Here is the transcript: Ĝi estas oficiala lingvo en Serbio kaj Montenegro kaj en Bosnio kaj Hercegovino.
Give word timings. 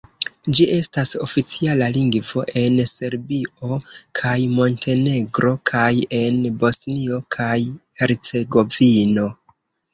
Ĝi 0.59 0.63
estas 0.75 1.11
oficiala 1.25 1.89
lingvo 1.97 2.45
en 2.61 2.79
Serbio 2.93 3.79
kaj 4.21 4.33
Montenegro 4.55 5.53
kaj 5.73 5.93
en 6.23 6.43
Bosnio 6.65 7.23
kaj 7.39 7.55
Hercegovino. 8.05 9.33